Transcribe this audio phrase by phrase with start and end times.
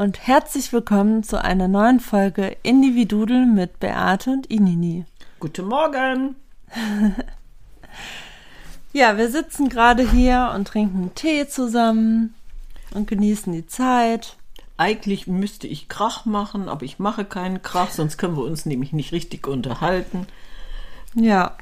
[0.00, 5.04] und herzlich willkommen zu einer neuen Folge Individudel mit Beate und Inini.
[5.40, 6.36] Guten Morgen!
[8.94, 12.32] ja, wir sitzen gerade hier und trinken Tee zusammen
[12.94, 14.38] und genießen die Zeit.
[14.78, 18.94] Eigentlich müsste ich Krach machen, aber ich mache keinen Krach, sonst können wir uns nämlich
[18.94, 20.26] nicht richtig unterhalten.
[21.14, 21.58] Ja.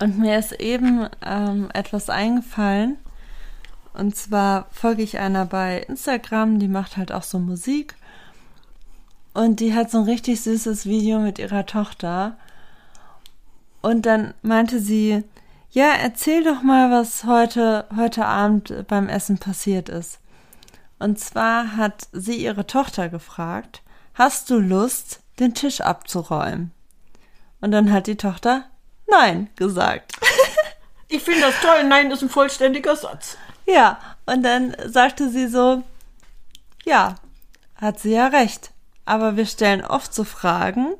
[0.00, 2.96] Und mir ist eben ähm, etwas eingefallen
[3.92, 7.94] und zwar folge ich einer bei Instagram, die macht halt auch so Musik.
[9.34, 12.36] Und die hat so ein richtig süßes Video mit ihrer Tochter.
[13.80, 15.24] Und dann meinte sie,
[15.70, 20.18] ja, erzähl doch mal, was heute, heute Abend beim Essen passiert ist.
[20.98, 23.82] Und zwar hat sie ihre Tochter gefragt,
[24.14, 26.72] hast du Lust, den Tisch abzuräumen?
[27.60, 28.64] Und dann hat die Tochter
[29.10, 30.12] Nein gesagt.
[31.08, 31.84] ich finde das toll.
[31.84, 33.36] Nein ist ein vollständiger Satz.
[33.72, 35.82] Ja, und dann sagte sie so,
[36.84, 37.16] ja,
[37.76, 38.72] hat sie ja recht.
[39.04, 40.94] Aber wir stellen oft so Fragen,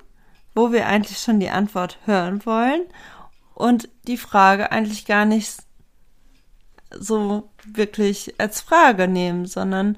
[0.55, 2.83] wo wir eigentlich schon die Antwort hören wollen
[3.55, 5.63] und die Frage eigentlich gar nicht
[6.93, 9.97] so wirklich als Frage nehmen, sondern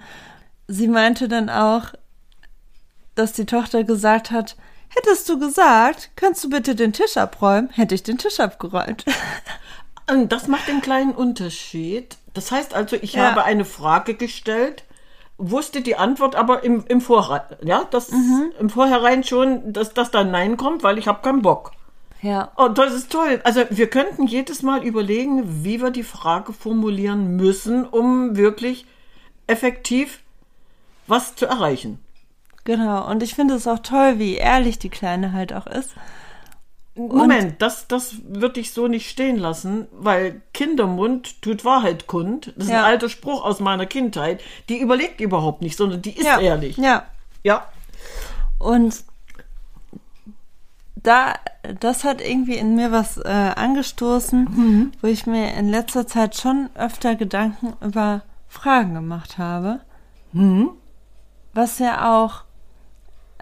[0.68, 1.92] sie meinte dann auch,
[3.14, 4.56] dass die Tochter gesagt hat,
[4.88, 9.04] hättest du gesagt, kannst du bitte den Tisch abräumen, hätte ich den Tisch abgeräumt.
[10.28, 12.18] Das macht den kleinen Unterschied.
[12.34, 13.30] Das heißt also, ich ja.
[13.30, 14.84] habe eine Frage gestellt,
[15.38, 18.52] wusste die Antwort aber im, im Vorhinein, ja, das mhm.
[18.58, 21.72] im Vorhinein schon, dass das dann Nein kommt, weil ich habe keinen Bock.
[22.22, 22.52] Ja.
[22.54, 23.40] Und das ist toll.
[23.42, 28.86] Also wir könnten jedes Mal überlegen, wie wir die Frage formulieren müssen, um wirklich
[29.48, 30.20] effektiv
[31.08, 31.98] was zu erreichen.
[32.64, 33.10] Genau.
[33.10, 35.90] Und ich finde es auch toll, wie ehrlich die Kleine halt auch ist.
[36.94, 42.52] Moment, das, das würde ich so nicht stehen lassen, weil Kindermund tut Wahrheit kund.
[42.56, 42.80] Das ist ja.
[42.80, 44.42] ein alter Spruch aus meiner Kindheit.
[44.68, 46.38] Die überlegt überhaupt nicht, sondern die ist ja.
[46.38, 46.76] ehrlich.
[46.76, 47.06] Ja.
[47.42, 47.66] Ja.
[48.58, 49.04] Und
[50.96, 51.34] da,
[51.80, 54.92] das hat irgendwie in mir was äh, angestoßen, mhm.
[55.00, 59.80] wo ich mir in letzter Zeit schon öfter Gedanken über Fragen gemacht habe.
[60.32, 60.70] Mhm.
[61.54, 62.44] Was ja auch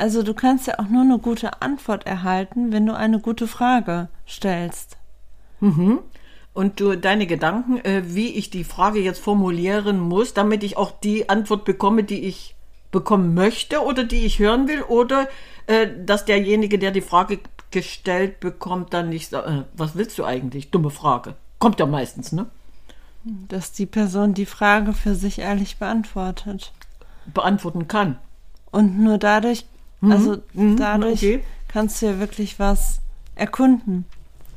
[0.00, 4.08] also du kannst ja auch nur eine gute Antwort erhalten, wenn du eine gute Frage
[4.26, 4.96] stellst.
[5.60, 5.98] Mhm.
[6.52, 10.90] Und du deine Gedanken, äh, wie ich die Frage jetzt formulieren muss, damit ich auch
[10.90, 12.56] die Antwort bekomme, die ich
[12.90, 15.28] bekommen möchte oder die ich hören will, oder
[15.66, 17.38] äh, dass derjenige, der die Frage
[17.70, 20.70] gestellt bekommt, dann nicht sagt, äh, was willst du eigentlich?
[20.70, 21.34] Dumme Frage.
[21.58, 22.46] Kommt ja meistens, ne?
[23.22, 26.72] Dass die Person die Frage für sich ehrlich beantwortet.
[27.26, 28.18] Beantworten kann.
[28.70, 29.66] Und nur dadurch
[30.00, 30.12] Mhm.
[30.12, 30.76] Also mhm.
[30.76, 31.44] dadurch okay.
[31.68, 33.00] kannst du ja wirklich was
[33.34, 34.04] erkunden.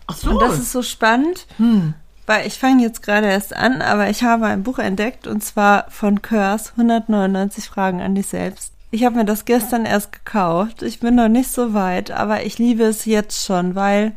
[0.08, 0.32] Ach so.
[0.32, 1.94] Und das ist so spannend, hm.
[2.26, 5.90] weil ich fange jetzt gerade erst an, aber ich habe ein Buch entdeckt und zwar
[5.90, 8.74] von Kurs 199 Fragen an dich selbst.
[8.92, 10.84] Ich habe mir das gestern erst gekauft.
[10.84, 14.14] Ich bin noch nicht so weit, aber ich liebe es jetzt schon, weil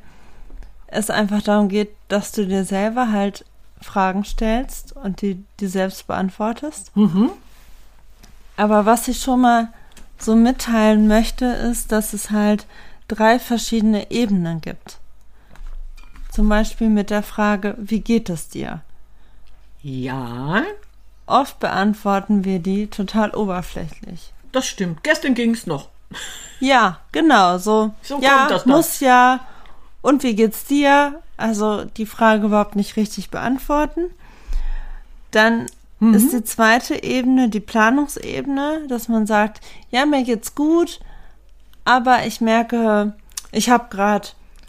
[0.88, 3.44] es einfach darum geht, dass du dir selber halt
[3.81, 6.94] Fragen stellst und die, die selbst beantwortest.
[6.97, 7.31] Mhm.
[8.56, 9.69] Aber was ich schon mal
[10.19, 12.66] so mitteilen möchte, ist, dass es halt
[13.09, 14.99] drei verschiedene Ebenen gibt.
[16.31, 18.82] Zum Beispiel mit der Frage, wie geht es dir?
[19.82, 20.62] Ja.
[21.26, 24.32] Oft beantworten wir die total oberflächlich.
[24.52, 25.02] Das stimmt.
[25.02, 25.88] Gestern ging es noch.
[26.61, 27.58] Ja, genau.
[27.58, 29.41] So, so ja, muss ja.
[30.02, 31.20] Und wie geht's dir?
[31.37, 34.11] Also die Frage überhaupt nicht richtig beantworten.
[35.31, 35.67] Dann
[35.98, 36.14] mhm.
[36.14, 39.60] ist die zweite Ebene die Planungsebene, dass man sagt,
[39.90, 41.00] ja, mir geht's gut,
[41.84, 43.14] aber ich merke,
[43.52, 44.28] ich habe gerade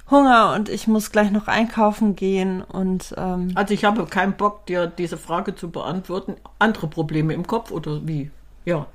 [0.09, 4.65] Hunger und ich muss gleich noch einkaufen gehen und ähm, also ich habe keinen Bock,
[4.65, 6.35] dir diese Frage zu beantworten.
[6.59, 8.31] Andere Probleme im Kopf oder wie?
[8.63, 8.85] Ja.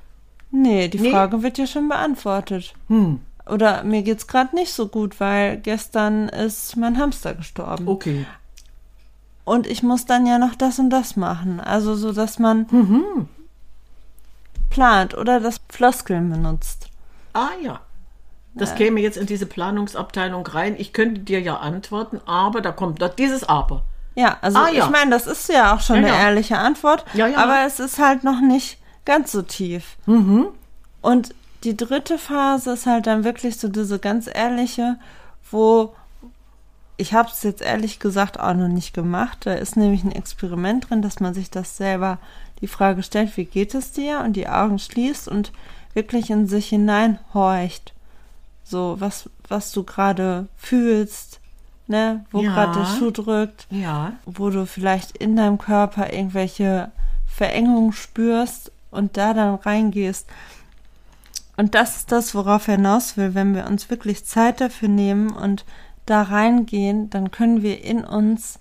[0.50, 1.10] Nee, die nee.
[1.10, 2.74] Frage wird ja schon beantwortet.
[2.88, 3.20] Hm.
[3.46, 7.88] Oder mir geht's gerade nicht so gut, weil gestern ist mein Hamster gestorben.
[7.88, 8.24] Okay.
[9.44, 11.58] Und ich muss dann ja noch das und das machen.
[11.60, 13.28] Also so, dass man Mhm.
[14.70, 16.88] plant oder das Floskeln benutzt.
[17.32, 17.80] Ah ja.
[18.54, 20.76] Das käme jetzt in diese Planungsabteilung rein.
[20.78, 23.82] Ich könnte dir ja antworten, aber da kommt doch dieses Aber.
[24.14, 24.84] Ja, also Ah, ja.
[24.84, 27.38] ich meine, das ist ja auch schon Ja, eine ehrliche Antwort, Ja, ja.
[27.38, 29.96] aber es ist halt noch nicht ganz so tief.
[30.04, 30.48] Mhm.
[31.00, 31.34] Und
[31.64, 34.98] die dritte Phase ist halt dann wirklich so diese ganz ehrliche,
[35.50, 35.94] wo
[37.02, 39.38] ich habe es jetzt ehrlich gesagt auch noch nicht gemacht.
[39.44, 42.18] Da ist nämlich ein Experiment drin, dass man sich das selber
[42.60, 45.52] die Frage stellt, wie geht es dir und die Augen schließt und
[45.94, 47.92] wirklich in sich hineinhorcht.
[48.64, 51.40] So, was, was du gerade fühlst,
[51.88, 52.52] ne, wo Ja.
[52.54, 54.12] gerade der Schuh drückt Ja.
[54.24, 56.92] wo du vielleicht in deinem Körper irgendwelche
[57.26, 60.26] Verengungen spürst und da dann reingehst.
[61.56, 63.34] Und das ist das, worauf er hinaus will.
[63.34, 65.64] Wenn wir uns wirklich Zeit dafür nehmen und
[66.06, 68.58] da reingehen, dann können wir in uns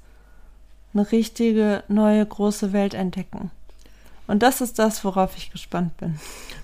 [0.93, 3.51] eine richtige, neue, große Welt entdecken.
[4.27, 6.19] Und das ist das, worauf ich gespannt bin.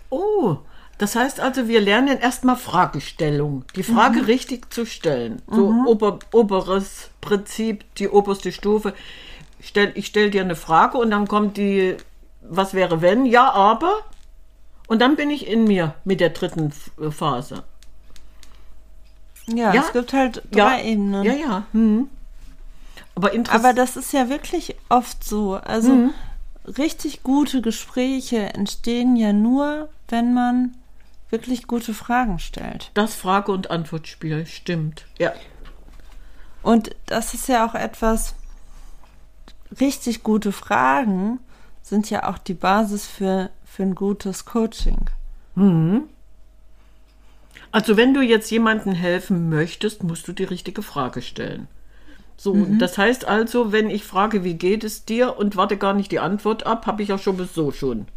[0.09, 0.57] Oh,
[0.97, 3.65] das heißt also, wir lernen erstmal Fragestellung.
[3.75, 5.41] Die Frage richtig zu stellen.
[5.49, 8.93] So ober, oberes Prinzip, die oberste Stufe.
[9.59, 11.97] Stell, ich stelle dir eine Frage und dann kommt die,
[12.41, 13.25] was wäre wenn?
[13.25, 13.93] Ja, aber.
[14.87, 16.71] Und dann bin ich in mir mit der dritten
[17.11, 17.63] Phase.
[19.49, 19.81] Ja, Ja.
[19.81, 21.23] es gibt halt drei Ebenen.
[21.23, 21.63] Ja, ja.
[21.71, 22.09] Hm.
[23.15, 23.31] Aber.
[23.49, 25.55] Aber das ist ja wirklich oft so.
[25.55, 26.13] Also Mhm.
[26.77, 30.75] richtig gute Gespräche entstehen ja nur, wenn man
[31.29, 32.91] wirklich gute Fragen stellt.
[32.93, 35.05] das Frage- und Antwortspiel, stimmt.
[35.17, 35.33] Ja.
[36.63, 38.33] Und das ist ja auch etwas,
[39.79, 41.39] richtig gute Fragen
[41.81, 45.09] sind ja auch die Basis für, für ein gutes Coaching.
[47.71, 51.67] Also wenn du jetzt jemandem helfen möchtest, musst du die richtige Frage stellen.
[52.39, 56.11] So, das heißt also, wenn ich frage, wie geht es dir und warte gar nicht
[56.11, 58.07] die Antwort ab, habe ich ja schon so schon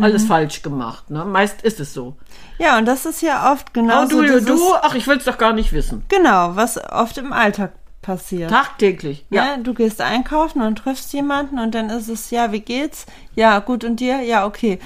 [0.00, 1.10] alles falsch gemacht.
[1.10, 1.24] Ne?
[1.24, 2.16] Meist ist es so.
[2.58, 5.24] Ja, und das ist ja oft genau Oh, du, dieses, du, ach, ich will es
[5.24, 6.04] doch gar nicht wissen.
[6.08, 7.72] genau, was oft im Alltag
[8.02, 8.50] passiert.
[8.50, 9.24] Tagtäglich.
[9.30, 9.44] Ja.
[9.44, 9.56] Ja.
[9.56, 13.06] du gehst einkaufen und triffst jemanden und dann ist es, ja, wie geht's?
[13.34, 14.20] Ja, gut, und dir?
[14.22, 14.78] Ja, okay.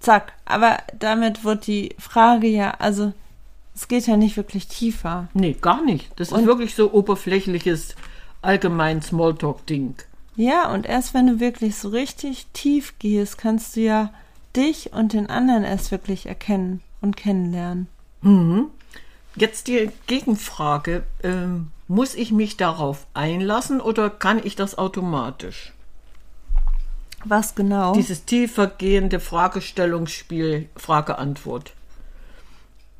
[0.00, 0.32] Zack.
[0.44, 3.12] Aber damit wird die Frage ja, also,
[3.78, 5.28] es geht ja nicht wirklich tiefer.
[5.34, 6.10] Nee, gar nicht.
[6.16, 7.94] Das ist Und- wirklich so oberflächliches,
[8.42, 9.94] allgemein Smalltalk-Ding.
[10.34, 14.12] Ja, und erst wenn du wirklich so richtig tief gehst, kannst du ja
[14.56, 17.86] dich und den anderen erst wirklich erkennen und kennenlernen.
[19.36, 21.04] Jetzt die Gegenfrage.
[21.22, 25.72] Ähm, muss ich mich darauf einlassen oder kann ich das automatisch?
[27.24, 27.94] Was genau?
[27.94, 31.72] Dieses tiefergehende Fragestellungsspiel, Frage-Antwort.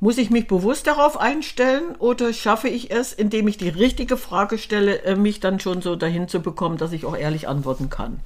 [0.01, 4.59] Muss ich mich bewusst darauf einstellen oder schaffe ich es, indem ich die richtige Frage
[4.59, 8.21] stelle, äh, mich dann schon so dahin zu bekommen, dass ich auch ehrlich antworten kann?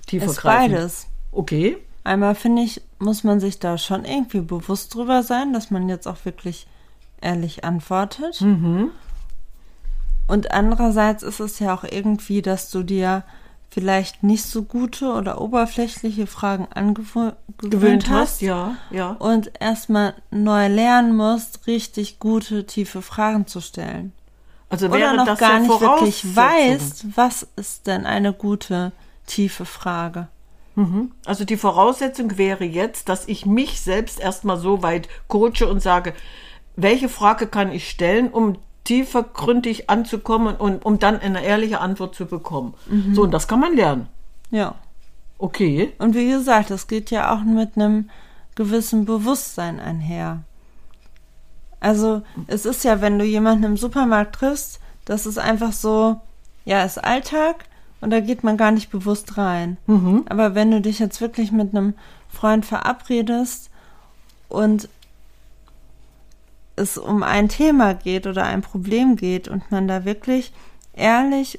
[0.00, 0.72] ist Tiefergreifend.
[0.72, 1.06] beides.
[1.32, 1.76] Okay.
[2.04, 6.08] Einmal finde ich, muss man sich da schon irgendwie bewusst drüber sein, dass man jetzt
[6.08, 6.66] auch wirklich
[7.20, 8.40] ehrlich antwortet.
[10.26, 13.24] Und andererseits ist es ja auch irgendwie, dass du dir
[13.70, 19.12] vielleicht nicht so gute oder oberflächliche Fragen angewöhnt Gewöhnt hast ja, ja.
[19.12, 24.12] und erstmal neu lernen musst, richtig gute, tiefe Fragen zu stellen.
[24.68, 28.92] Also Oder wäre noch das gar ja nicht wirklich weißt, was ist denn eine gute,
[29.26, 30.28] tiefe Frage.
[31.26, 36.14] Also die Voraussetzung wäre jetzt, dass ich mich selbst erstmal so weit coache und sage,
[36.76, 42.26] welche Frage kann ich stellen, um tiefergründig anzukommen und um dann eine ehrliche Antwort zu
[42.26, 42.74] bekommen.
[43.14, 44.08] So, und das kann man lernen.
[44.50, 44.74] Ja.
[45.38, 45.92] Okay.
[45.98, 48.10] Und wie gesagt, das geht ja auch mit einem
[48.54, 50.42] gewissen Bewusstsein einher.
[51.78, 56.20] Also, es ist ja, wenn du jemanden im Supermarkt triffst, das ist einfach so,
[56.66, 57.64] ja, ist Alltag
[58.02, 59.78] und da geht man gar nicht bewusst rein.
[60.28, 61.94] Aber wenn du dich jetzt wirklich mit einem
[62.28, 63.70] Freund verabredest
[64.48, 64.88] und
[66.76, 70.52] es um ein Thema geht oder ein Problem geht und man da wirklich
[70.94, 71.58] ehrlich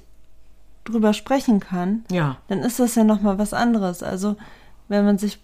[0.84, 2.38] drüber sprechen kann, Ja.
[2.48, 4.02] dann ist das ja noch mal was anderes.
[4.04, 4.36] Also
[4.88, 5.40] wenn man sich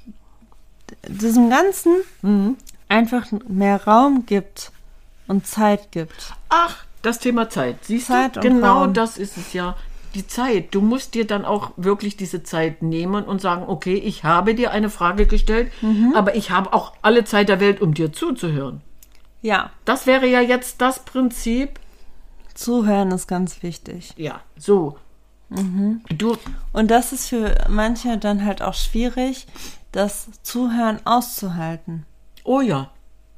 [1.08, 1.96] diesem Ganzen
[2.90, 4.72] einfach mehr Raum gibt
[5.28, 6.34] und Zeit gibt.
[6.50, 7.84] Ach, das Thema Zeit.
[7.86, 8.40] Siehst Zeit du?
[8.40, 8.94] Genau Raum.
[8.94, 9.76] das ist es ja.
[10.16, 10.74] Die Zeit.
[10.74, 14.72] Du musst dir dann auch wirklich diese Zeit nehmen und sagen, okay, ich habe dir
[14.72, 16.14] eine Frage gestellt, Mhm.
[16.16, 18.82] aber ich habe auch alle Zeit der Welt, um dir zuzuhören.
[19.42, 21.80] Ja, Das wäre ja jetzt das Prinzip.
[22.54, 24.14] zuhören ist ganz wichtig.
[24.18, 24.98] Ja, so.
[25.50, 26.02] Mhm.
[26.10, 26.36] Du,
[26.74, 29.48] Und das ist für manche dann halt auch schwierig,
[29.92, 32.06] das Zuhören auszuhalten.
[32.44, 32.90] oh ja,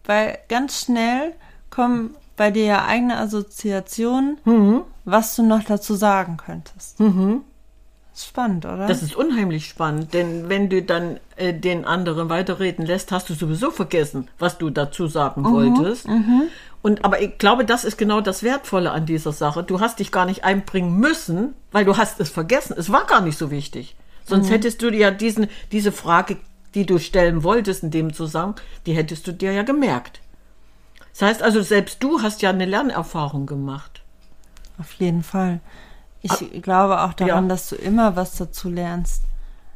[0.05, 1.33] Weil ganz schnell
[1.69, 4.37] kommen bei dir ja eigene Assoziationen,
[5.05, 6.97] was du noch dazu sagen könntest.
[8.25, 8.87] Spannend, oder?
[8.87, 13.33] Das ist unheimlich spannend, denn wenn du dann äh, den anderen weiterreden lässt, hast du
[13.33, 16.07] sowieso vergessen, was du dazu sagen wolltest.
[16.81, 19.63] Und aber ich glaube, das ist genau das Wertvolle an dieser Sache.
[19.63, 22.75] Du hast dich gar nicht einbringen müssen, weil du hast es vergessen.
[22.77, 23.95] Es war gar nicht so wichtig.
[24.25, 26.37] Sonst hättest du dir ja diesen, diese Frage,
[26.75, 30.21] die du stellen wolltest in dem Zusammenhang, die hättest du dir ja gemerkt.
[31.11, 34.01] Das heißt also, selbst du hast ja eine Lernerfahrung gemacht.
[34.77, 35.59] Auf jeden Fall.
[36.21, 37.49] Ich glaube auch daran, ja.
[37.49, 39.23] dass du immer was dazu lernst.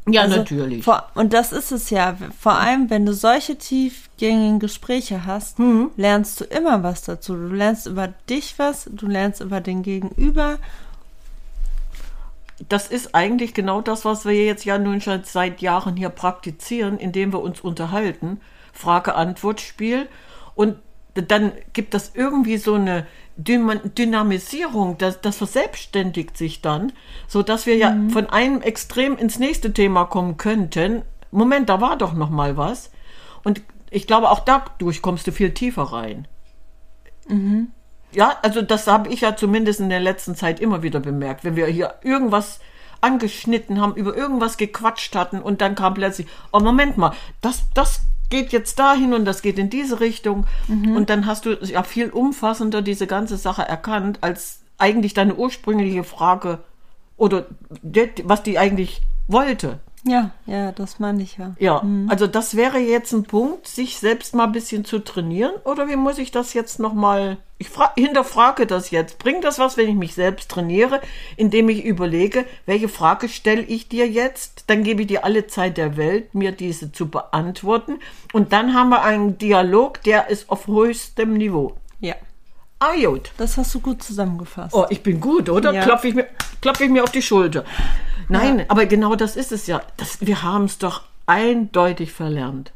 [0.07, 0.83] Ja, Also, natürlich.
[0.83, 2.17] Vor, und das ist es ja.
[2.37, 5.91] Vor allem, wenn du solche tiefgängigen Gespräche hast, Mhm.
[5.95, 7.35] lernst du immer was dazu.
[7.35, 10.57] Du lernst über dich was, du lernst über den Gegenüber.
[12.69, 16.97] Das ist eigentlich genau das, was wir jetzt ja nun schon seit Jahren hier praktizieren,
[16.97, 18.41] indem wir uns unterhalten.
[18.73, 20.07] Frage-Antwort-Spiel.
[20.55, 20.77] Und
[21.15, 23.05] dann gibt das irgendwie so eine
[23.37, 26.91] Dynamisierung, das, das verselbstständigt sich dann,
[27.27, 31.01] so dass wir ja von einem Extrem ins nächste Thema kommen könnten.
[31.31, 32.91] Moment, da war doch noch mal was.
[33.43, 36.27] Und ich glaube, auch dadurch kommst du viel tiefer rein.
[38.11, 41.43] Ja, also das habe ich ja zumindest in der letzten Zeit immer wieder bemerkt.
[41.43, 42.59] Wenn wir hier irgendwas
[43.01, 48.01] angeschnitten haben, über irgendwas gequatscht hatten und dann kam plötzlich, oh Moment mal, das, das
[48.33, 50.47] geht jetzt dahin und das geht in diese Richtung.
[50.95, 56.03] Und dann hast du ja viel umfassender diese ganze Sache erkannt, als eigentlich deine ursprüngliche
[56.03, 56.57] Frage
[57.15, 57.45] oder
[58.23, 59.79] was die eigentlich wollte.
[60.05, 61.55] Ja, ja, das meine ich ja.
[61.59, 65.53] Ja, also das wäre jetzt ein Punkt, sich selbst mal ein bisschen zu trainieren.
[65.63, 69.17] Oder wie muss ich das jetzt nochmal, ich fra hinterfrage das jetzt.
[69.17, 70.99] Bringt das was, wenn ich mich selbst trainiere,
[71.37, 74.65] indem ich überlege, welche Frage stelle ich dir jetzt?
[74.67, 77.99] Dann gebe ich dir alle Zeit der Welt, mir diese zu beantworten.
[78.33, 81.77] Und dann haben wir einen Dialog, der ist auf höchstem Niveau.
[82.01, 82.15] Ja,
[82.91, 83.31] Ah, gut.
[83.37, 84.73] das hast du gut zusammengefasst.
[84.75, 85.73] Oh, ich bin gut, oder?
[85.73, 85.83] Ja.
[85.83, 86.27] Klopfe ich, mir,
[86.61, 87.63] klopfe ich mir auf die Schulter.
[88.29, 89.81] Nein, aber genau das ist es ja.
[89.97, 92.71] Das, wir haben es doch eindeutig verlernt.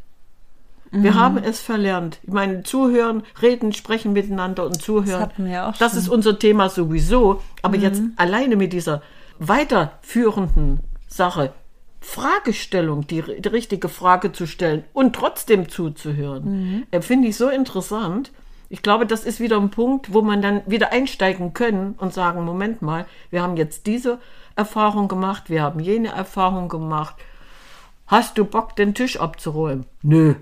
[0.91, 1.15] Wir Mhm.
[1.19, 2.19] haben es verlernt.
[2.23, 5.19] Ich meine, zuhören, reden, sprechen miteinander und zuhören.
[5.21, 5.99] hatten wir ja auch das schon.
[5.99, 6.03] Mhm.
[6.05, 7.41] ist unser Thema sowieso.
[7.61, 9.01] Aber jetzt alleine mit dieser
[9.39, 11.51] weiterführenden Sache,
[11.99, 16.83] Fragestellung, die, die richtige Frage zu stellen und trotzdem zuzuhören, Mhm.
[16.91, 18.31] äh, finde ich so interessant.
[18.69, 22.43] Ich glaube, das ist wieder ein Punkt, wo man dann wieder einsteigen können und sagen,
[22.43, 24.19] Moment mal, wir haben jetzt diese
[24.55, 27.15] Erfahrung gemacht, wir haben jene Erfahrung gemacht.
[28.07, 29.86] Hast du Bock, den Tisch abzuräumen?
[30.01, 30.36] Nö.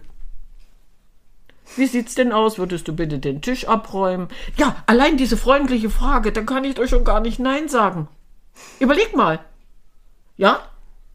[1.76, 2.58] Wie sieht's denn aus?
[2.58, 4.28] Würdest du bitte den Tisch abräumen?
[4.58, 8.08] Ja, allein diese freundliche Frage, da kann ich doch schon gar nicht Nein sagen.
[8.80, 9.40] Überleg mal.
[10.38, 10.60] Ja?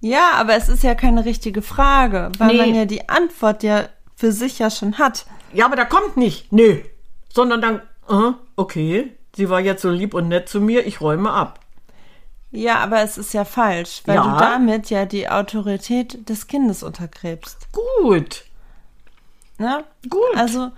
[0.01, 2.57] Ja, aber es ist ja keine richtige Frage, weil Nee.
[2.59, 3.85] man ja die Antwort ja
[4.17, 5.27] für sich ja schon hat.
[5.53, 6.53] Ja, aber da kommt nicht.
[6.53, 6.81] Nö.
[7.33, 7.77] Sondern dann,
[8.09, 11.61] äh, okay, sie war jetzt so lieb und nett zu mir, ich räume ab.
[12.53, 14.23] Ja, aber es ist ja falsch, weil Ja.
[14.25, 17.69] du damit ja die Autorität des Kindes untergräbst.
[17.73, 18.45] Gut.
[19.59, 19.85] Ne?
[20.09, 20.21] Gut.
[20.37, 20.73] Also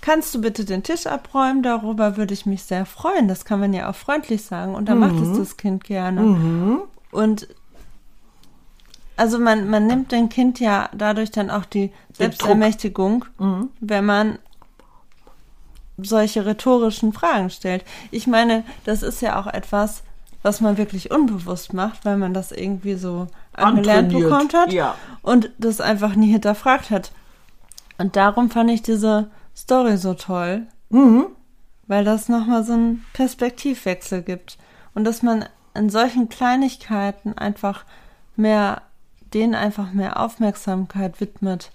[0.00, 1.62] kannst du bitte den Tisch abräumen?
[1.64, 3.26] Darüber würde ich mich sehr freuen.
[3.26, 5.32] Das kann man ja auch freundlich sagen und dann macht Mhm.
[5.32, 6.82] es das Kind gerne.
[7.10, 7.48] Und
[9.16, 13.70] also man, man nimmt dem Kind ja dadurch dann auch die Selbstermächtigung, Mhm.
[13.80, 14.38] wenn man
[15.98, 17.84] solche rhetorischen Fragen stellt.
[18.10, 20.02] Ich meine, das ist ja auch etwas,
[20.42, 24.96] was man wirklich unbewusst macht, weil man das irgendwie so angelernt bekommt hat ja.
[25.22, 27.12] und das einfach nie hinterfragt hat.
[27.98, 31.26] Und darum fand ich diese Story so toll, Mhm.
[31.86, 34.58] weil das nochmal so einen Perspektivwechsel gibt.
[34.94, 35.44] Und dass man
[35.74, 37.84] in solchen Kleinigkeiten einfach
[38.36, 38.82] mehr,
[39.32, 41.70] denen einfach mehr Aufmerksamkeit widmet.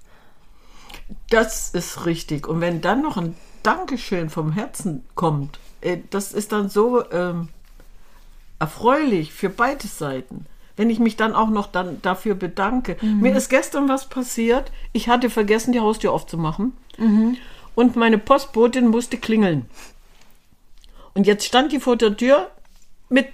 [1.30, 2.48] Das ist richtig.
[2.48, 3.36] Und wenn dann noch ein
[3.68, 7.50] Dankeschön vom Herzen kommt, äh, das ist dann so ähm,
[8.60, 10.46] erfreulich für beide Seiten.
[10.78, 12.98] Wenn ich mich dann auch noch dann dafür bedanke.
[13.02, 14.72] Mir ist gestern was passiert.
[14.94, 16.72] Ich hatte vergessen, die Haustür aufzumachen.
[17.76, 19.66] Und meine Postbotin musste klingeln.
[21.14, 22.52] Und jetzt stand die vor der Tür
[23.10, 23.28] mit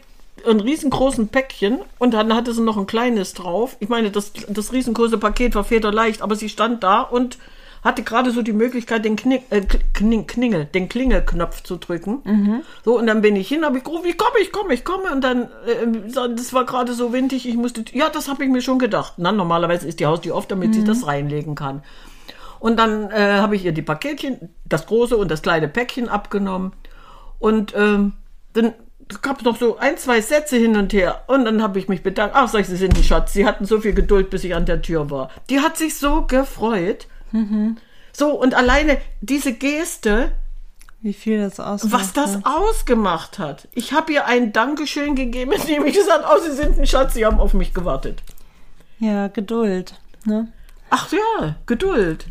[0.46, 3.78] einem riesengroßen Päckchen und dann hatte sie noch ein kleines drauf.
[3.80, 7.38] Ich meine, das, das riesengroße Paket war federleicht, aber sie stand da und
[7.84, 9.62] hatte gerade so die Möglichkeit, den Knick, äh,
[9.94, 12.22] Kling, Klingel, den Klingelknopf zu drücken.
[12.86, 15.12] So, und dann bin ich hin, habe ich gerufen, ich komme, ich komme, ich komme.
[15.12, 18.62] Und dann, äh, das war gerade so windig, ich musste, ja, das habe ich mir
[18.62, 19.14] schon gedacht.
[19.18, 21.84] Na, normalerweise ist die Haustür oft, damit sie das reinlegen kann.
[22.60, 26.72] Und dann äh, habe ich ihr die Paketchen, das große und das kleine Päckchen abgenommen.
[27.38, 28.14] Und ähm,
[28.54, 28.74] dann
[29.22, 31.24] gab es noch so ein, zwei Sätze hin und her.
[31.28, 32.36] Und dann habe ich mich bedankt.
[32.38, 33.34] Ach, sag ich, Sie sind ein Schatz.
[33.34, 35.30] Sie hatten so viel Geduld, bis ich an der Tür war.
[35.50, 37.08] Die hat sich so gefreut.
[38.14, 40.32] So, und alleine diese Geste
[41.02, 41.94] Wie viel das ausmacht.
[41.94, 42.44] was das ne?
[42.46, 43.68] ausgemacht hat.
[43.74, 47.14] Ich habe ihr ein Dankeschön gegeben, indem ich gesagt habe, oh, Sie sind ein Schatz,
[47.16, 48.24] Sie haben auf mich gewartet.
[49.00, 50.00] Ja, Geduld.
[50.26, 50.48] Ne?
[50.90, 52.28] Ach ja, Geduld.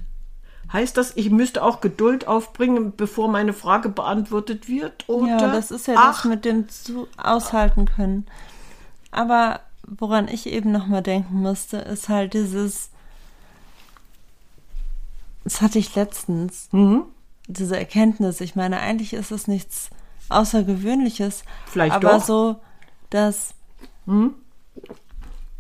[0.73, 5.07] Heißt das, ich müsste auch Geduld aufbringen, bevor meine Frage beantwortet wird?
[5.09, 5.29] Oder?
[5.29, 8.27] Ja, das ist ja Ach, das mit dem zu aushalten können.
[9.11, 12.92] Aber woran ich eben nochmal denken musste, ist halt dieses,
[15.45, 17.03] das hatte ich letztens, Mhm.
[17.49, 18.41] diese Erkenntnis.
[18.41, 19.91] Ich meine, eigentlich ist es nichts
[20.29, 22.25] Außergewöhnliches, Vielleicht aber doch.
[22.25, 22.57] so,
[23.11, 23.55] dass
[24.07, 24.35] Mhm.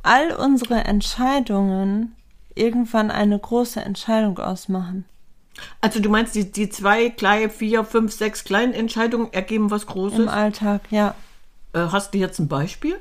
[0.02, 2.14] all unsere Entscheidungen
[2.54, 5.04] irgendwann eine große Entscheidung ausmachen.
[5.80, 10.18] Also du meinst, die, die zwei, kleine, vier, fünf, sechs kleinen Entscheidungen ergeben was Großes?
[10.18, 11.14] Im Alltag, ja.
[11.72, 12.96] Äh, hast du jetzt ein Beispiel?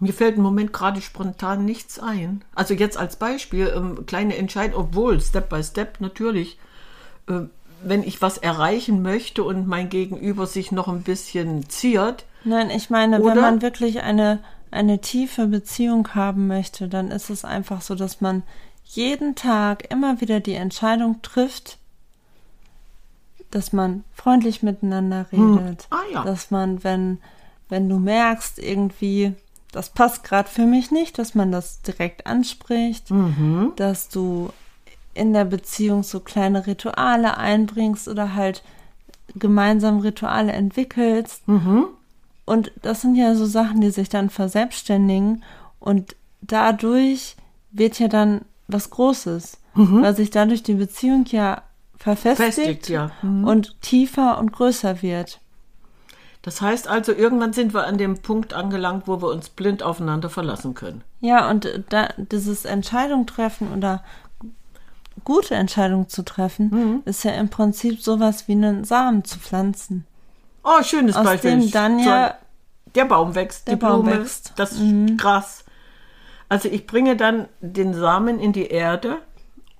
[0.00, 2.42] Mir fällt im Moment gerade spontan nichts ein.
[2.54, 6.58] Also jetzt als Beispiel, ähm, kleine Entscheidung, obwohl Step by Step natürlich,
[7.28, 7.40] äh,
[7.82, 12.90] wenn ich was erreichen möchte und mein Gegenüber sich noch ein bisschen ziert, Nein, ich
[12.90, 13.34] meine, Oder?
[13.34, 14.38] wenn man wirklich eine,
[14.70, 18.42] eine tiefe Beziehung haben möchte, dann ist es einfach so, dass man
[18.84, 21.78] jeden Tag immer wieder die Entscheidung trifft,
[23.50, 25.86] dass man freundlich miteinander redet.
[25.90, 26.22] Ah, ja.
[26.22, 27.18] Dass man, wenn,
[27.70, 29.34] wenn du merkst, irgendwie,
[29.74, 33.72] das passt gerade für mich nicht, dass man das direkt anspricht, Mhm.
[33.76, 34.50] dass du
[35.14, 38.62] in der Beziehung so kleine Rituale einbringst oder halt
[39.34, 41.46] gemeinsam Rituale entwickelst.
[41.48, 41.86] Mhm.
[42.44, 45.42] Und das sind ja so Sachen, die sich dann verselbstständigen
[45.80, 47.36] und dadurch
[47.70, 51.62] wird ja dann was Großes, weil sich dadurch die Beziehung ja
[51.96, 53.10] verfestigt Festigt, ja.
[53.22, 53.44] Mhm.
[53.44, 55.40] und tiefer und größer wird.
[56.44, 60.28] Das heißt also, irgendwann sind wir an dem Punkt angelangt, wo wir uns blind aufeinander
[60.30, 61.02] verlassen können.
[61.20, 64.04] Ja, und da, dieses Entscheidung treffen oder
[65.24, 67.02] gute Entscheidung zu treffen, Mhm.
[67.06, 70.06] ist ja im Prinzip sowas wie einen Samen zu pflanzen.
[70.62, 71.50] Oh, schönes Aus Beispiel.
[71.60, 72.34] dem dann ja
[72.94, 74.50] der Baum wächst, der die Blume, Baum wächst.
[74.50, 75.06] Mhm.
[75.16, 75.64] das Gras.
[76.50, 79.16] Also ich bringe dann den Samen in die Erde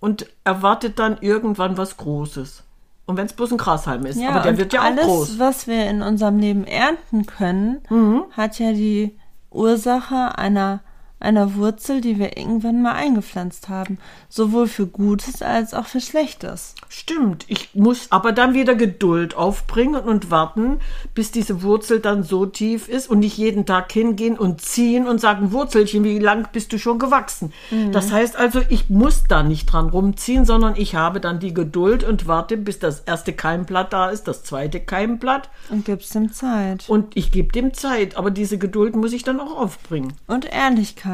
[0.01, 2.63] und erwarte dann irgendwann was Großes.
[3.07, 5.39] Und wenn es bloß ein Grashalm ist, Ja, aber der wird ja alles, auch groß.
[5.39, 8.25] was wir in unserem Leben ernten können, Mhm.
[8.33, 9.17] hat ja die
[9.51, 10.81] Ursache einer,
[11.25, 13.99] einer Wurzel, die wir irgendwann mal eingepflanzt haben.
[14.29, 16.75] Sowohl für Gutes als auch für Schlechtes.
[16.89, 20.79] Stimmt, ich muss aber dann wieder Geduld aufbringen und warten,
[21.15, 25.21] bis diese Wurzel dann so tief ist und nicht jeden Tag hingehen und ziehen und
[25.21, 27.53] sagen, Wurzelchen, wie lang bist du schon gewachsen?
[27.71, 27.93] Mhm.
[27.93, 32.05] Das heißt also, ich muss da nicht dran rumziehen, sondern ich habe dann die Geduld
[32.05, 36.85] und warte, bis das erste Keimblatt da ist, das zweite Keimblatt Und gibst ihm Zeit.
[36.89, 40.13] und ich gebe dem Zeit, aber diese Geduld muss ich dann auch aufbringen.
[40.27, 41.14] Und Ehrlichkeit.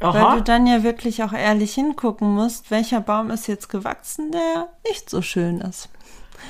[0.00, 0.36] Weil Aha.
[0.36, 5.08] du dann ja wirklich auch ehrlich hingucken musst, welcher Baum ist jetzt gewachsen, der nicht
[5.08, 5.88] so schön ist.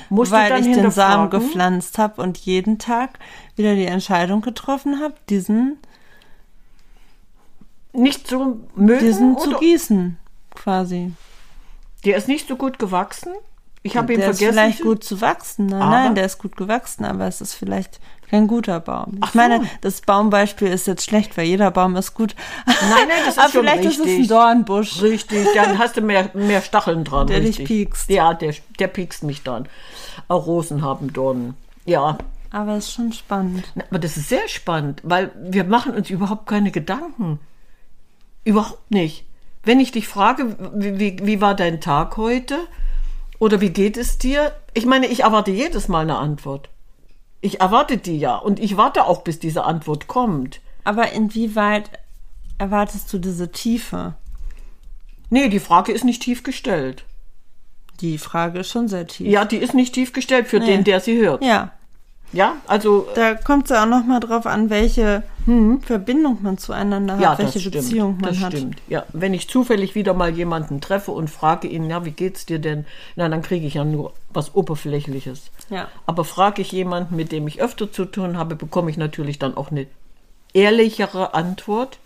[0.09, 3.19] Musst du Weil ich den Samen gepflanzt habe und jeden Tag
[3.55, 5.77] wieder die Entscheidung getroffen habe, diesen,
[7.93, 10.17] nicht so mögen diesen zu gießen,
[10.53, 11.13] quasi.
[12.03, 13.31] der ist nicht so gut gewachsen.
[13.83, 14.59] Ich habe ihn der ist vergessen.
[14.59, 15.67] vielleicht gut zu wachsen.
[15.67, 19.13] Nein, nein, der ist gut gewachsen, aber es ist vielleicht kein guter Baum.
[19.15, 19.37] Ich Ach so.
[19.37, 22.35] meine, das Baumbeispiel ist jetzt schlecht, weil jeder Baum ist gut.
[22.65, 22.75] Nein,
[23.07, 24.27] nein, das ist aber schon vielleicht ist es ein richtig.
[24.27, 25.01] Dornbusch.
[25.01, 27.27] Richtig, dann hast du mehr, mehr Stacheln dran.
[27.27, 27.67] Der dich richtig.
[27.67, 28.09] piekst.
[28.09, 29.67] Ja, der, der piekst mich dann.
[30.27, 31.55] Auch Rosen haben Dornen.
[31.85, 32.17] Ja,
[32.51, 33.65] Aber es ist schon spannend.
[33.89, 37.39] Aber das ist sehr spannend, weil wir machen uns überhaupt keine Gedanken.
[38.43, 39.25] Überhaupt nicht.
[39.63, 42.59] Wenn ich dich frage, wie, wie, wie war dein Tag heute?
[43.39, 44.53] Oder wie geht es dir?
[44.73, 46.69] Ich meine, ich erwarte jedes Mal eine Antwort.
[47.45, 48.35] Ich erwarte die ja.
[48.37, 50.61] Und ich warte auch, bis diese Antwort kommt.
[50.83, 51.89] Aber inwieweit
[52.57, 54.15] erwartest du diese Tiefe?
[55.29, 57.03] Nee, die Frage ist nicht tief gestellt.
[58.01, 59.27] Die Frage ist schon sehr tief.
[59.27, 60.65] Ja, die ist nicht tief gestellt für Nee.
[60.65, 61.43] den, der sie hört.
[61.43, 61.71] Ja,
[62.33, 65.21] Ja, also da kommt es ja auch nochmal drauf an, welche
[65.81, 67.75] Verbindung man zueinander hat, ja, welche das stimmt.
[67.75, 68.53] Beziehung man das hat.
[68.53, 68.81] stimmt.
[68.87, 72.57] Ja, wenn ich zufällig wieder mal jemanden treffe und frage ihn, ja, wie geht's dir
[72.59, 72.85] denn?
[73.15, 75.51] Na, dann kriege ich ja nur was oberflächliches.
[75.69, 75.87] Ja.
[76.07, 79.55] Aber frage ich jemanden, mit dem ich öfter zu tun habe, bekomme ich natürlich dann
[79.55, 79.85] auch eine
[80.53, 81.99] ehrlichere Antwort.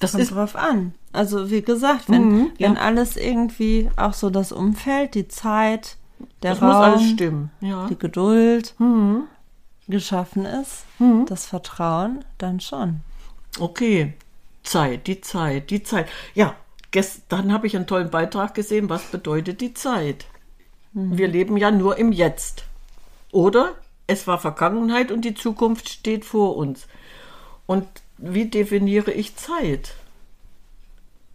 [0.00, 0.94] Das Kommt ist drauf an.
[1.12, 2.68] Also wie gesagt, wenn, Mhm, ja.
[2.68, 5.96] wenn alles irgendwie, auch so das Umfeld, die Zeit,
[6.42, 7.50] der das Raum, muss alles stimmen.
[7.60, 7.86] Ja.
[7.88, 9.24] die Geduld Mhm.
[9.88, 10.84] Geschaffen ist,
[11.26, 13.00] das Vertrauen, dann schon.
[13.58, 14.14] Okay,
[14.62, 16.08] Zeit, die Zeit, die Zeit.
[16.34, 16.54] Ja,
[16.90, 20.26] gestern habe ich einen tollen Beitrag gesehen, was bedeutet die Zeit?
[20.92, 22.64] Wir leben ja nur im Jetzt.
[23.30, 23.74] Oder
[24.06, 26.86] es war Vergangenheit und die Zukunft steht vor uns.
[27.66, 29.94] Und wie definiere ich Zeit?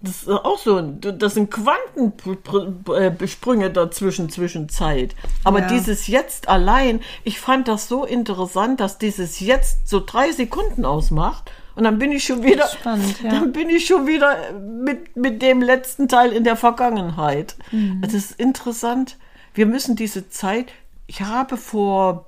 [0.03, 5.15] Das ist auch so, das sind Quantensprünge dazwischen, zwischen Zeit.
[5.45, 5.67] Aber Ja.
[5.67, 11.51] dieses Jetzt allein, ich fand das so interessant, dass dieses Jetzt so drei Sekunden ausmacht.
[11.75, 13.31] Und dann bin ich schon wieder, Spannend, ja.
[13.31, 17.55] dann bin ich schon wieder mit, mit dem letzten Teil in der Vergangenheit.
[17.71, 18.01] Mhm.
[18.01, 19.17] Das ist interessant.
[19.55, 20.71] Wir müssen diese Zeit,
[21.07, 22.27] ich habe vor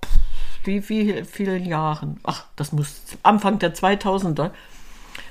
[0.63, 4.49] wie, wie vielen Jahren, ach, das muss Anfang der 2000er,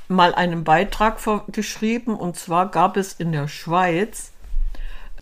[0.08, 4.32] mal einen Beitrag geschrieben und zwar gab es in der Schweiz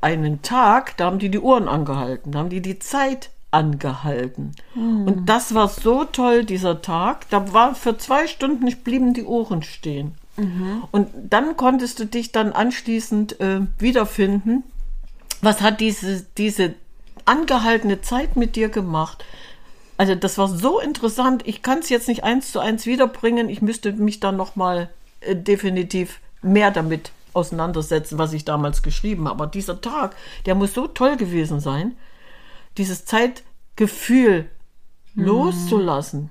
[0.00, 4.52] einen Tag, da haben die die Uhren angehalten, da haben die die Zeit angehalten.
[5.06, 7.28] Und das war so toll, dieser Tag.
[7.30, 10.14] Da war für zwei Stunden blieben die Uhren stehen.
[10.90, 14.64] Und dann konntest du dich dann anschließend äh, wiederfinden.
[15.42, 16.74] Was hat diese, diese
[17.26, 19.24] angehaltene Zeit mit dir gemacht?
[20.02, 21.44] Also das war so interessant.
[21.46, 23.48] Ich kann es jetzt nicht eins zu eins wiederbringen.
[23.48, 29.28] Ich müsste mich dann noch mal äh, definitiv mehr damit auseinandersetzen, was ich damals geschrieben
[29.28, 29.44] habe.
[29.44, 31.94] Aber dieser Tag, der muss so toll gewesen sein,
[32.78, 34.46] dieses Zeitgefühl
[35.14, 36.30] loszulassen.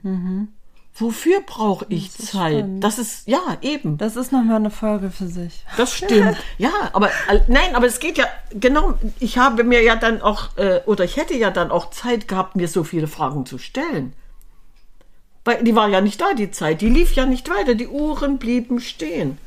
[0.95, 2.51] Wofür brauche ich Zeit?
[2.59, 2.83] spannend.
[2.83, 3.97] Das ist ja eben.
[3.97, 5.63] Das ist nochmal eine Folge für sich.
[5.77, 6.37] Das stimmt.
[6.57, 8.95] ja, aber äh, nein, aber es geht ja genau.
[9.19, 12.55] Ich habe mir ja dann auch äh, oder ich hätte ja dann auch Zeit gehabt,
[12.55, 14.13] mir so viele Fragen zu stellen.
[15.45, 16.81] Weil die war ja nicht da, die Zeit.
[16.81, 17.73] Die lief ja nicht weiter.
[17.73, 19.37] Die Uhren blieben stehen.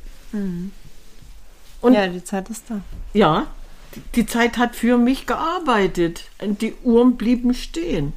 [1.81, 2.81] Und ja, die Zeit ist da.
[3.13, 3.47] ja,
[3.95, 6.25] die- die Zeit hat für mich gearbeitet.
[6.41, 8.11] Und die Uhren blieben stehen.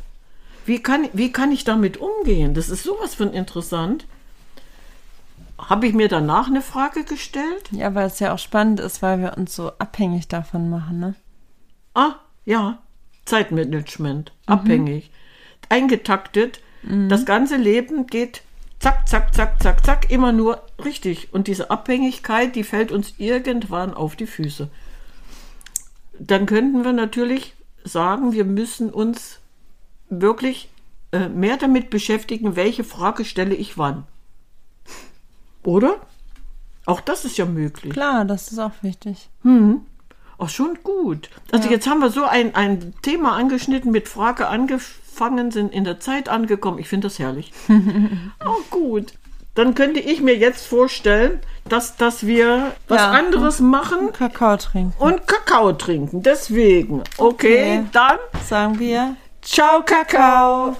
[0.69, 2.53] Wie kann, wie kann ich damit umgehen?
[2.53, 4.07] Das ist sowas von interessant.
[5.57, 7.71] Habe ich mir danach eine Frage gestellt?
[7.71, 11.15] Ja, weil es ja auch spannend ist, weil wir uns so abhängig davon machen, ne?
[11.95, 12.83] Ah, ja,
[13.25, 15.11] Zeitmanagement, abhängig,
[15.71, 16.61] eingetaktet.
[16.83, 18.43] Das ganze Leben geht
[18.79, 21.33] zack, zack, zack, zack, zack, immer nur richtig.
[21.33, 24.69] Und diese Abhängigkeit, die fällt uns irgendwann auf die Füße.
[26.19, 27.55] Dann könnten wir natürlich
[27.85, 29.41] sagen, wir müssen uns
[30.11, 30.69] wirklich
[31.13, 34.05] äh, mehr damit beschäftigen, welche Frage stelle ich wann.
[35.65, 35.97] Oder?
[36.87, 37.93] Auch das ist ja möglich.
[37.93, 39.29] Klar, das ist auch wichtig.
[40.39, 41.29] Ach, schon gut.
[41.53, 41.73] Also Ja.
[41.73, 46.29] jetzt haben wir so ein, ein Thema angeschnitten, mit Frage angefangen, sind in der Zeit
[46.29, 46.79] angekommen.
[46.79, 47.53] Ich finde das herrlich.
[48.47, 49.13] oh, gut.
[49.55, 53.11] Dann könnte ich mir jetzt vorstellen, dass, dass wir was Ja.
[53.11, 54.95] anderes machen Kakao trinken.
[55.03, 56.23] und Kakao trinken.
[56.23, 57.01] Deswegen.
[57.19, 57.85] Okay, Okay.
[57.93, 60.77] dann Sagen wir ciao Kakao.